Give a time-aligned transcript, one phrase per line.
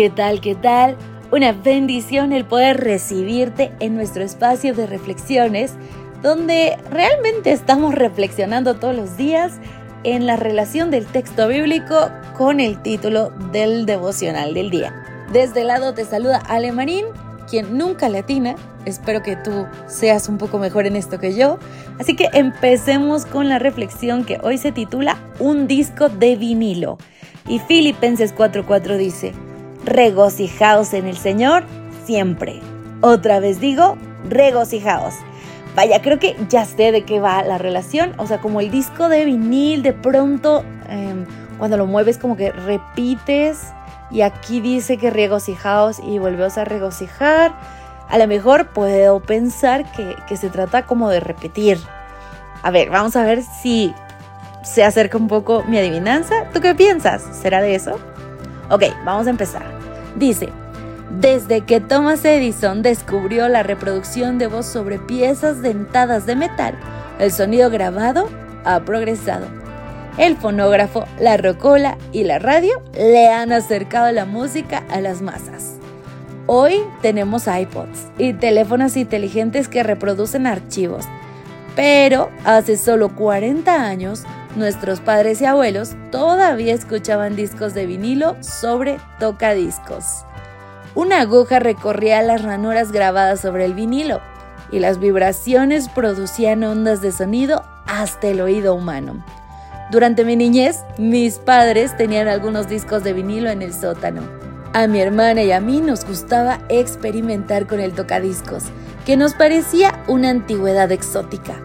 [0.00, 0.40] ¿qué tal?
[0.40, 0.96] ¿Qué tal?
[1.30, 5.74] Una bendición el poder recibirte en nuestro espacio de reflexiones,
[6.22, 9.58] donde realmente estamos reflexionando todos los días
[10.02, 15.04] en la relación del texto bíblico con el título del devocional del día.
[15.34, 17.04] Desde el lado te saluda Ale Marín,
[17.46, 18.54] quien nunca latina.
[18.86, 21.58] Espero que tú seas un poco mejor en esto que yo.
[21.98, 26.96] Así que empecemos con la reflexión que hoy se titula Un disco de vinilo.
[27.46, 29.34] Y Filipenses 4:4 dice,
[29.84, 31.64] regocijaos en el Señor
[32.04, 32.60] siempre.
[33.00, 33.96] Otra vez digo,
[34.28, 35.14] regocijaos.
[35.74, 38.12] Vaya, creo que ya sé de qué va la relación.
[38.18, 41.24] O sea, como el disco de vinil, de pronto, em,
[41.58, 43.60] cuando lo mueves, como que repites.
[44.10, 47.54] Y aquí dice que regocijaos y volvemos a regocijar.
[48.08, 51.78] A lo mejor puedo pensar que, que se trata como de repetir.
[52.62, 53.94] A ver, vamos a ver si
[54.64, 56.46] se acerca un poco mi adivinanza.
[56.52, 57.22] ¿Tú qué piensas?
[57.40, 57.98] ¿Será de eso?
[58.68, 59.79] Ok, vamos a empezar.
[60.16, 60.48] Dice,
[61.18, 66.78] desde que Thomas Edison descubrió la reproducción de voz sobre piezas dentadas de metal,
[67.18, 68.28] el sonido grabado
[68.64, 69.46] ha progresado.
[70.18, 75.76] El fonógrafo, la rocola y la radio le han acercado la música a las masas.
[76.46, 81.06] Hoy tenemos iPods y teléfonos inteligentes que reproducen archivos,
[81.76, 84.24] pero hace solo 40 años
[84.56, 90.24] nuestros padres y abuelos todavía escuchaban discos de vinilo sobre tocadiscos.
[90.94, 94.20] Una aguja recorría las ranuras grabadas sobre el vinilo
[94.72, 99.24] y las vibraciones producían ondas de sonido hasta el oído humano.
[99.90, 104.22] Durante mi niñez, mis padres tenían algunos discos de vinilo en el sótano.
[104.72, 108.64] A mi hermana y a mí nos gustaba experimentar con el tocadiscos,
[109.04, 111.60] que nos parecía una antigüedad exótica.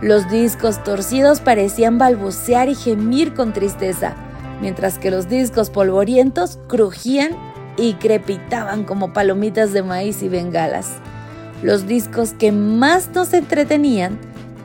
[0.00, 4.14] Los discos torcidos parecían balbucear y gemir con tristeza,
[4.60, 7.32] mientras que los discos polvorientos crujían
[7.76, 10.98] y crepitaban como palomitas de maíz y bengalas.
[11.62, 14.18] Los discos que más nos entretenían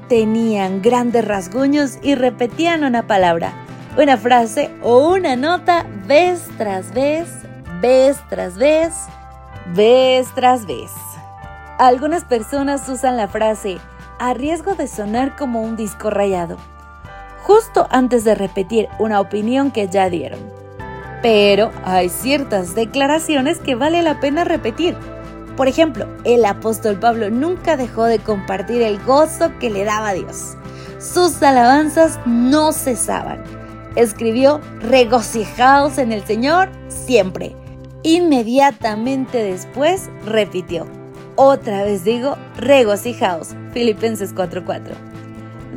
[0.07, 3.53] tenían grandes rasguños y repetían una palabra,
[3.97, 7.29] una frase o una nota vez tras vez,
[7.81, 8.93] vez tras vez,
[9.73, 10.91] vez tras vez.
[11.79, 13.79] Algunas personas usan la frase
[14.19, 16.57] a riesgo de sonar como un disco rayado,
[17.41, 20.39] justo antes de repetir una opinión que ya dieron.
[21.23, 24.95] Pero hay ciertas declaraciones que vale la pena repetir.
[25.57, 30.13] Por ejemplo, el apóstol Pablo nunca dejó de compartir el gozo que le daba a
[30.13, 30.55] Dios.
[30.99, 33.43] Sus alabanzas no cesaban.
[33.95, 37.55] Escribió, regocijaos en el Señor siempre.
[38.03, 40.87] Inmediatamente después repitió,
[41.35, 43.55] otra vez digo, regocijaos.
[43.73, 44.95] Filipenses 4:4.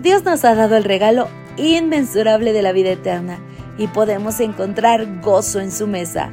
[0.03, 3.39] Dios nos ha dado el regalo inmensurable de la vida eterna
[3.78, 6.31] y podemos encontrar gozo en su mesa.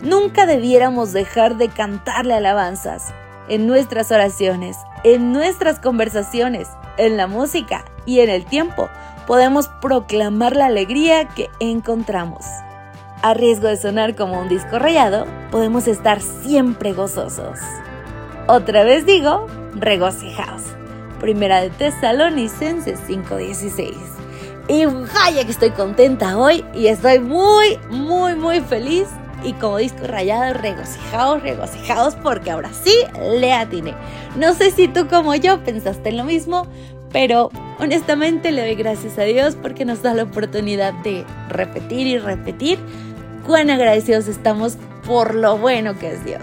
[0.00, 3.12] Nunca debiéramos dejar de cantarle alabanzas
[3.48, 8.88] en nuestras oraciones, en nuestras conversaciones, en la música y en el tiempo.
[9.26, 12.44] Podemos proclamar la alegría que encontramos.
[13.22, 17.58] A riesgo de sonar como un disco rayado, podemos estar siempre gozosos.
[18.48, 20.62] Otra vez digo, regocijaos.
[21.20, 23.94] Primera de Tesalonicenses 5:16.
[24.68, 29.06] Y vaya que estoy contenta hoy y estoy muy, muy, muy feliz.
[29.44, 32.94] Y como disco rayado, regocijaos, regocijaos, porque ahora sí
[33.38, 33.94] le atiné.
[34.36, 36.66] No sé si tú como yo pensaste en lo mismo,
[37.12, 42.18] pero honestamente le doy gracias a Dios porque nos da la oportunidad de repetir y
[42.18, 42.78] repetir
[43.46, 46.42] cuán agradecidos estamos por lo bueno que es Dios.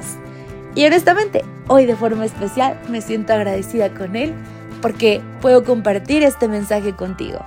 [0.75, 4.33] Y honestamente, hoy de forma especial me siento agradecida con Él
[4.81, 7.39] porque puedo compartir este mensaje contigo.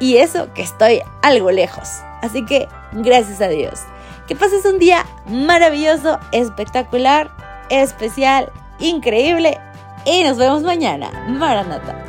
[0.00, 1.88] Y eso que estoy algo lejos.
[2.22, 3.80] Así que gracias a Dios.
[4.26, 7.30] Que pases un día maravilloso, espectacular,
[7.68, 9.58] especial, increíble.
[10.04, 11.10] Y nos vemos mañana.
[11.28, 12.04] Maranata.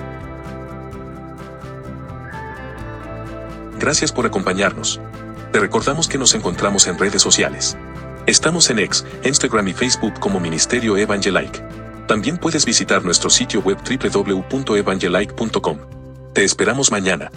[3.79, 5.01] Gracias por acompañarnos.
[5.51, 7.75] Te recordamos que nos encontramos en redes sociales.
[8.29, 11.63] Estamos en X, Instagram y Facebook como Ministerio Evangelike.
[12.07, 15.77] También puedes visitar nuestro sitio web www.evangelike.com.
[16.35, 17.31] Te esperamos mañana.